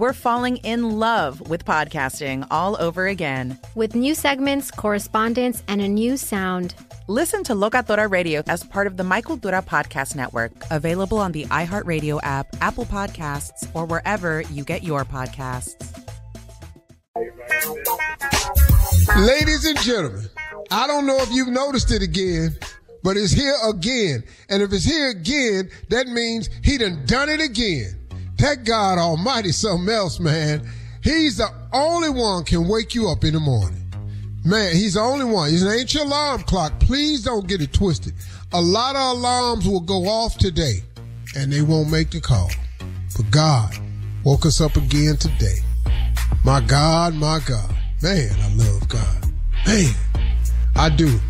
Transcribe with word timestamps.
we're 0.00 0.14
falling 0.14 0.56
in 0.58 0.98
love 0.98 1.50
with 1.50 1.66
podcasting 1.66 2.46
all 2.50 2.74
over 2.80 3.06
again. 3.08 3.58
With 3.74 3.94
new 3.94 4.14
segments, 4.14 4.70
correspondence, 4.70 5.62
and 5.68 5.82
a 5.82 5.88
new 5.88 6.16
sound. 6.16 6.74
Listen 7.06 7.44
to 7.44 7.52
Locatora 7.52 8.10
Radio 8.10 8.42
as 8.46 8.64
part 8.64 8.86
of 8.86 8.96
the 8.96 9.04
My 9.04 9.20
Cultura 9.20 9.62
Podcast 9.62 10.16
Network, 10.16 10.52
available 10.70 11.18
on 11.18 11.32
the 11.32 11.44
iHeartRadio 11.46 12.18
app, 12.22 12.46
Apple 12.62 12.86
Podcasts, 12.86 13.68
or 13.74 13.84
wherever 13.84 14.40
you 14.50 14.64
get 14.64 14.82
your 14.82 15.04
podcasts. 15.04 15.76
Ladies 19.18 19.66
and 19.66 19.78
gentlemen, 19.80 20.30
I 20.70 20.86
don't 20.86 21.06
know 21.06 21.18
if 21.18 21.30
you've 21.30 21.48
noticed 21.48 21.92
it 21.92 22.00
again, 22.00 22.56
but 23.02 23.18
it's 23.18 23.32
here 23.32 23.56
again. 23.68 24.24
And 24.48 24.62
if 24.62 24.72
it's 24.72 24.84
here 24.84 25.10
again, 25.10 25.68
that 25.90 26.06
means 26.06 26.48
he 26.64 26.78
done 26.78 27.04
done 27.04 27.28
it 27.28 27.42
again. 27.42 27.99
That 28.40 28.64
God 28.64 28.98
Almighty 28.98 29.52
something 29.52 29.92
else, 29.92 30.18
man. 30.18 30.66
He's 31.02 31.36
the 31.36 31.48
only 31.74 32.08
one 32.08 32.44
can 32.44 32.68
wake 32.68 32.94
you 32.94 33.10
up 33.10 33.22
in 33.22 33.34
the 33.34 33.40
morning. 33.40 33.92
Man, 34.46 34.74
he's 34.74 34.94
the 34.94 35.00
only 35.00 35.26
one. 35.26 35.52
It 35.52 35.62
ain't 35.62 35.92
your 35.92 36.04
alarm 36.04 36.44
clock. 36.44 36.80
Please 36.80 37.22
don't 37.22 37.46
get 37.46 37.60
it 37.60 37.74
twisted. 37.74 38.14
A 38.52 38.60
lot 38.60 38.96
of 38.96 39.18
alarms 39.18 39.68
will 39.68 39.80
go 39.80 40.08
off 40.08 40.38
today 40.38 40.82
and 41.36 41.52
they 41.52 41.60
won't 41.60 41.90
make 41.90 42.10
the 42.10 42.20
call. 42.20 42.50
But 43.14 43.30
God 43.30 43.74
woke 44.24 44.46
us 44.46 44.62
up 44.62 44.74
again 44.76 45.18
today. 45.18 45.58
My 46.42 46.62
God, 46.62 47.14
my 47.14 47.40
God. 47.46 47.74
Man, 48.02 48.30
I 48.40 48.54
love 48.54 48.88
God. 48.88 49.26
Man, 49.66 49.94
I 50.76 50.88
do. 50.88 51.20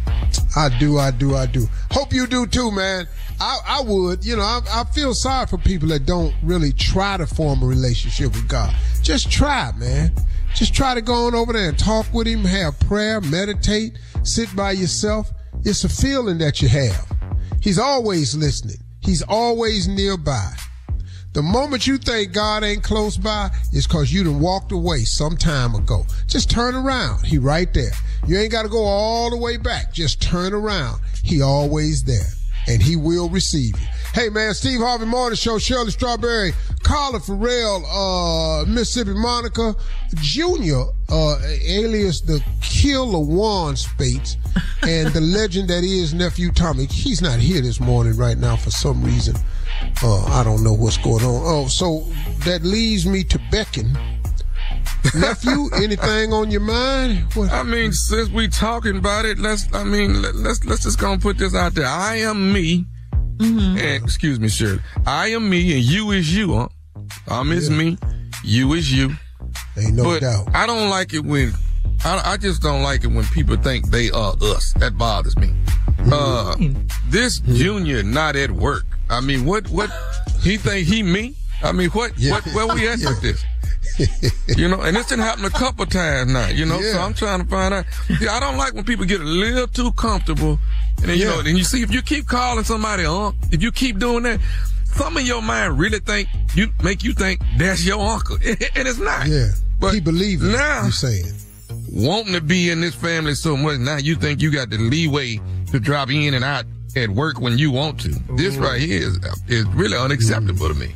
I 0.54 0.68
do, 0.78 0.98
I 0.98 1.10
do, 1.10 1.34
I 1.34 1.46
do. 1.46 1.66
Hope 1.90 2.12
you 2.12 2.28
do 2.28 2.46
too, 2.46 2.70
man. 2.70 3.08
I, 3.40 3.58
I 3.66 3.80
would, 3.80 4.22
you 4.24 4.36
know, 4.36 4.42
I, 4.42 4.60
I 4.70 4.84
feel 4.92 5.14
sorry 5.14 5.46
for 5.46 5.56
people 5.56 5.88
that 5.88 6.04
don't 6.04 6.34
really 6.42 6.72
try 6.72 7.16
to 7.16 7.26
form 7.26 7.62
a 7.62 7.66
relationship 7.66 8.32
with 8.34 8.46
God. 8.46 8.74
Just 9.02 9.30
try, 9.30 9.72
man. 9.78 10.12
Just 10.54 10.74
try 10.74 10.94
to 10.94 11.00
go 11.00 11.26
on 11.26 11.34
over 11.34 11.54
there 11.54 11.70
and 11.70 11.78
talk 11.78 12.12
with 12.12 12.26
him, 12.26 12.44
have 12.44 12.78
prayer, 12.80 13.20
meditate, 13.22 13.98
sit 14.24 14.54
by 14.54 14.72
yourself. 14.72 15.30
It's 15.64 15.84
a 15.84 15.88
feeling 15.88 16.36
that 16.38 16.60
you 16.60 16.68
have. 16.68 17.10
He's 17.62 17.78
always 17.78 18.36
listening. 18.36 18.76
He's 19.00 19.22
always 19.22 19.88
nearby. 19.88 20.52
The 21.32 21.42
moment 21.42 21.86
you 21.86 21.96
think 21.96 22.32
God 22.32 22.62
ain't 22.62 22.82
close 22.82 23.16
by 23.16 23.50
is 23.72 23.86
cause 23.86 24.12
you 24.12 24.24
done 24.24 24.40
walked 24.40 24.72
away 24.72 25.04
some 25.04 25.36
time 25.36 25.74
ago. 25.74 26.04
Just 26.26 26.50
turn 26.50 26.74
around. 26.74 27.24
He 27.24 27.38
right 27.38 27.72
there. 27.72 27.92
You 28.26 28.36
ain't 28.36 28.52
got 28.52 28.64
to 28.64 28.68
go 28.68 28.84
all 28.84 29.30
the 29.30 29.36
way 29.38 29.56
back. 29.56 29.94
Just 29.94 30.20
turn 30.20 30.52
around. 30.52 31.00
He 31.22 31.40
always 31.40 32.04
there 32.04 32.39
and 32.68 32.82
he 32.82 32.96
will 32.96 33.28
receive 33.28 33.78
you. 33.78 33.86
Hey 34.12 34.28
man, 34.28 34.54
Steve 34.54 34.80
Harvey 34.80 35.06
Morning 35.06 35.36
Show, 35.36 35.58
Shirley 35.58 35.92
Strawberry, 35.92 36.52
Carla 36.82 37.20
Ferrell, 37.20 37.86
uh, 37.86 38.64
Mississippi 38.64 39.14
Monica, 39.14 39.74
Junior, 40.16 40.84
uh, 41.08 41.38
alias 41.44 42.20
the 42.20 42.42
Killer 42.60 43.20
Juan 43.20 43.76
Spates, 43.76 44.36
and 44.82 45.08
the 45.12 45.20
legend 45.20 45.68
that 45.70 45.84
is 45.84 46.12
nephew 46.12 46.50
Tommy. 46.50 46.86
He's 46.86 47.22
not 47.22 47.38
here 47.38 47.60
this 47.60 47.78
morning 47.78 48.16
right 48.16 48.36
now 48.36 48.56
for 48.56 48.70
some 48.70 49.04
reason. 49.04 49.36
Uh, 50.02 50.24
I 50.24 50.42
don't 50.42 50.64
know 50.64 50.72
what's 50.72 50.98
going 50.98 51.24
on. 51.24 51.42
Oh, 51.44 51.68
so 51.68 52.00
that 52.44 52.62
leaves 52.62 53.06
me 53.06 53.22
to 53.24 53.40
beckon. 53.50 53.96
Nephew, 55.14 55.68
anything 55.74 56.32
on 56.32 56.50
your 56.50 56.60
mind? 56.60 57.26
What? 57.34 57.52
I 57.52 57.62
mean, 57.62 57.92
since 57.92 58.28
we 58.30 58.48
talking 58.48 58.96
about 58.96 59.24
it, 59.24 59.38
let's. 59.38 59.72
I 59.74 59.84
mean, 59.84 60.22
let, 60.22 60.34
let's 60.34 60.64
let's 60.64 60.82
just 60.82 60.98
go 60.98 61.12
and 61.12 61.20
put 61.22 61.38
this 61.38 61.54
out 61.54 61.74
there. 61.74 61.86
I 61.86 62.16
am 62.16 62.52
me. 62.52 62.86
Mm-hmm. 63.36 63.78
And 63.78 64.04
excuse 64.04 64.38
me, 64.38 64.48
Shirley. 64.48 64.80
I 65.06 65.28
am 65.28 65.48
me, 65.48 65.74
and 65.74 65.82
you 65.82 66.10
is 66.10 66.34
you. 66.34 66.54
Huh? 66.54 66.68
I'm 67.28 67.52
is 67.52 67.70
yeah. 67.70 67.76
me, 67.76 67.98
you 68.44 68.72
is 68.74 68.92
you. 68.92 69.12
Ain't 69.78 69.94
no 69.94 70.04
but 70.04 70.20
doubt. 70.20 70.54
I 70.54 70.66
don't 70.66 70.90
like 70.90 71.14
it 71.14 71.24
when 71.24 71.52
I, 72.04 72.32
I, 72.32 72.36
just 72.36 72.62
don't 72.62 72.82
like 72.82 73.04
it 73.04 73.08
when 73.08 73.24
people 73.26 73.56
think 73.56 73.88
they 73.88 74.10
are 74.10 74.34
us. 74.40 74.72
That 74.74 74.96
bothers 74.96 75.36
me. 75.38 75.48
Mm-hmm. 75.48 76.12
Uh, 76.12 76.80
this 77.08 77.40
mm-hmm. 77.40 77.54
junior 77.54 78.02
not 78.02 78.36
at 78.36 78.50
work. 78.50 78.84
I 79.08 79.20
mean, 79.20 79.44
what 79.44 79.68
what 79.70 79.90
he 80.40 80.56
think 80.56 80.86
he 80.86 81.02
me? 81.02 81.34
I 81.62 81.72
mean, 81.72 81.90
what 81.90 82.18
yeah. 82.18 82.32
what 82.32 82.46
where 82.48 82.66
we 82.68 82.88
at 82.88 82.98
yeah. 82.98 83.10
with 83.10 83.22
this? 83.22 83.44
You 84.56 84.68
know, 84.68 84.80
and 84.80 84.96
this 84.96 85.08
didn't 85.08 85.24
happen 85.24 85.44
a 85.44 85.50
couple 85.50 85.86
times 85.86 86.32
now, 86.32 86.48
you 86.48 86.64
know, 86.64 86.80
yeah. 86.80 86.92
so 86.92 87.00
I'm 87.00 87.14
trying 87.14 87.42
to 87.42 87.46
find 87.46 87.74
out. 87.74 87.84
Yeah, 88.20 88.32
I 88.32 88.40
don't 88.40 88.56
like 88.56 88.74
when 88.74 88.84
people 88.84 89.04
get 89.04 89.20
a 89.20 89.24
little 89.24 89.66
too 89.66 89.92
comfortable. 89.92 90.58
And 90.98 91.08
then, 91.08 91.18
you 91.18 91.26
know, 91.26 91.40
and 91.40 91.56
you 91.56 91.64
see, 91.64 91.82
if 91.82 91.92
you 91.92 92.02
keep 92.02 92.26
calling 92.26 92.64
somebody 92.64 93.04
uncle, 93.04 93.34
if 93.50 93.62
you 93.62 93.72
keep 93.72 93.98
doing 93.98 94.24
that, 94.24 94.40
some 94.84 95.16
of 95.16 95.26
your 95.26 95.42
mind 95.42 95.78
really 95.78 96.00
think 96.00 96.28
you 96.54 96.68
make 96.82 97.04
you 97.04 97.12
think 97.12 97.40
that's 97.58 97.84
your 97.84 98.00
uncle, 98.00 98.36
and 98.44 98.58
it's 98.60 98.98
not. 98.98 99.26
Yeah, 99.26 99.48
but 99.78 99.94
he 99.94 100.00
believes 100.00 100.42
now. 100.42 100.84
You 100.84 100.92
saying 100.92 101.24
wanting 101.92 102.34
to 102.34 102.40
be 102.40 102.70
in 102.70 102.80
this 102.80 102.94
family 102.94 103.34
so 103.34 103.56
much 103.56 103.78
now 103.78 103.96
you 103.96 104.14
think 104.14 104.40
you 104.40 104.50
got 104.50 104.70
the 104.70 104.78
leeway 104.78 105.40
to 105.70 105.80
drop 105.80 106.10
in 106.10 106.34
and 106.34 106.44
out 106.44 106.64
at 106.96 107.10
work 107.10 107.40
when 107.40 107.58
you 107.58 107.70
want 107.70 108.00
to. 108.00 108.08
This 108.36 108.56
right 108.56 108.80
here 108.80 109.08
is 109.08 109.18
is 109.48 109.66
really 109.66 109.96
unacceptable 109.96 110.68
to 110.68 110.74
me. 110.74 110.94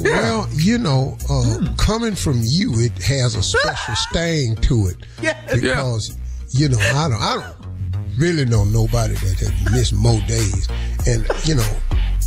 Well, 0.00 0.48
you 0.52 0.78
know, 0.78 1.16
uh, 1.28 1.42
hmm. 1.42 1.74
coming 1.76 2.14
from 2.14 2.40
you, 2.42 2.72
it 2.76 2.92
has 3.02 3.34
a 3.34 3.42
special 3.42 3.94
sting 4.10 4.56
to 4.56 4.88
it. 4.88 4.96
Yeah. 5.20 5.36
Because, 5.52 6.16
you 6.50 6.68
know, 6.68 6.78
I 6.78 7.08
don't, 7.08 7.20
I 7.20 7.34
don't 7.34 8.18
really 8.18 8.44
know 8.44 8.64
nobody 8.64 9.14
that 9.14 9.38
has 9.40 9.72
missed 9.72 9.92
more 9.94 10.20
days. 10.22 10.68
And, 11.06 11.26
you 11.44 11.56
know. 11.56 11.68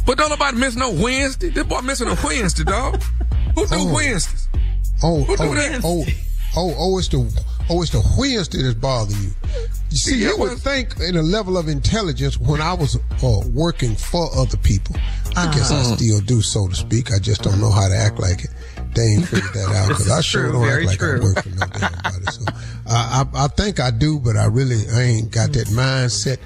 But 0.06 0.18
don't 0.18 0.30
nobody 0.30 0.57
miss 0.57 0.75
no 0.75 0.92
Wednesday. 0.92 1.50
This 1.50 1.63
boy 1.63 1.81
missing 1.81 2.07
a 2.07 2.18
Wednesday, 2.24 2.63
dog. 2.63 3.01
Who 3.56 3.68
do 3.68 3.75
oh, 3.75 3.94
Wednesdays? 3.94 4.48
Oh, 5.04 5.24
Who 5.24 5.34
oh, 5.34 5.38
do 5.38 5.56
that? 5.56 5.81
oh, 5.84 6.06
oh, 6.57 6.75
oh, 6.77 6.98
it's 6.98 7.07
the, 7.07 7.19
oh, 7.69 7.81
it's 7.81 7.92
the 7.92 8.04
Wednesday 8.18 8.63
that's 8.63 8.75
bothering 8.75 9.22
you. 9.22 9.31
See, 9.94 10.20
you 10.20 10.38
would 10.38 10.58
think 10.58 11.00
in 11.02 11.18
a 11.18 11.22
level 11.22 11.58
of 11.58 11.68
intelligence 11.68 12.40
when 12.40 12.62
I 12.62 12.74
was 12.74 12.96
uh, 12.96 13.42
working 13.54 13.96
for 13.96 14.30
other 14.36 14.58
people. 14.58 14.96
I 15.36 15.44
uh-huh. 15.44 15.52
guess 15.52 15.72
I 15.72 15.84
still 15.96 16.22
do, 16.22 16.42
so 16.42 16.68
to 16.70 16.76
speak. 16.76 17.12
I 17.12 17.20
just 17.20 17.44
don't 17.44 17.60
know 17.60 17.72
how 17.72 17.90
to 17.90 17.96
act 17.96 18.18
like 18.18 18.46
it. 18.46 18.52
They 18.94 19.04
ain't 19.04 19.28
figured 19.28 19.54
that 19.54 19.76
out 19.76 19.88
because 19.90 20.10
I 20.10 20.22
sure 20.22 20.50
true, 20.50 20.54
don't 20.54 20.70
act 20.70 20.86
like 20.86 21.00
true. 21.00 21.20
I 21.20 21.24
work 21.24 21.44
for 21.44 21.50
no 21.50 21.66
damn 21.68 21.92
body. 22.04 22.26
So 22.32 22.46
I, 22.88 23.26
I, 23.34 23.46
I, 23.46 23.48
think 23.48 23.80
I 23.80 23.92
do, 23.92 24.20
but 24.20 24.38
I 24.38 24.46
really 24.46 24.84
I 24.94 25.02
ain't 25.02 25.32
got 25.32 25.54
that 25.54 25.68
mindset. 25.68 26.40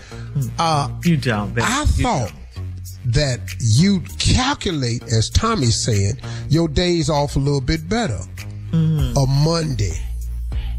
Uh, 0.60 0.90
you 1.04 1.18
don't. 1.18 1.60
I 1.60 1.82
you 1.82 1.88
thought 2.04 2.32
don't. 2.56 3.14
that 3.14 3.40
you'd 3.60 4.18
calculate, 4.20 5.04
as 5.04 5.30
Tommy's 5.30 5.80
saying, 5.80 6.18
your 6.50 6.68
days 6.68 7.10
off 7.10 7.36
a 7.36 7.40
little 7.40 7.62
bit 7.62 7.88
better. 7.88 8.20
Mm-hmm. 8.72 9.18
A 9.18 9.26
Monday. 9.44 9.98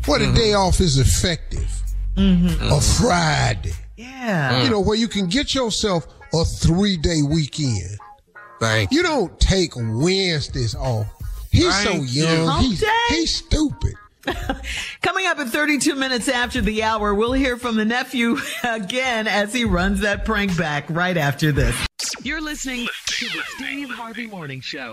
What 0.04 0.20
mm-hmm. 0.20 0.34
a 0.34 0.36
day 0.36 0.54
off 0.54 0.80
is 0.80 0.98
effective. 0.98 1.82
Mm-hmm. 2.16 2.72
A 2.72 2.80
Friday. 2.80 3.72
Yeah. 3.96 4.62
You 4.62 4.70
know, 4.70 4.80
where 4.80 4.96
you 4.96 5.08
can 5.08 5.26
get 5.26 5.54
yourself 5.54 6.06
a 6.32 6.44
three 6.44 6.96
day 6.96 7.22
weekend. 7.22 7.98
Thank 8.60 8.90
you. 8.90 9.02
don't 9.02 9.38
take 9.38 9.72
Wednesdays 9.76 10.74
off. 10.74 11.06
He's 11.50 11.72
Thank 11.82 12.08
so 12.08 12.20
young. 12.20 12.62
He's, 12.62 12.84
he's 13.08 13.34
stupid. 13.36 13.94
Coming 15.02 15.26
up 15.26 15.38
at 15.38 15.48
32 15.48 15.94
minutes 15.94 16.28
after 16.28 16.60
the 16.60 16.82
hour, 16.82 17.14
we'll 17.14 17.32
hear 17.32 17.56
from 17.56 17.76
the 17.76 17.84
nephew 17.84 18.38
again 18.64 19.28
as 19.28 19.52
he 19.52 19.64
runs 19.64 20.00
that 20.00 20.24
prank 20.24 20.56
back 20.56 20.86
right 20.88 21.16
after 21.16 21.52
this. 21.52 21.76
You're 22.22 22.40
listening 22.40 22.88
to 23.06 23.24
the 23.26 23.42
Steve 23.56 23.90
Harvey 23.90 24.26
Morning 24.26 24.60
Show. 24.60 24.92